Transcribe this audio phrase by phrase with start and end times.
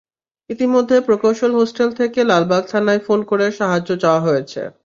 [0.49, 4.43] ইতিমধ্যে প্রকৌশল হোস্টেল থেকে লালবাগ থানায় ফোন করে সাহায্য চাওয়া হয়।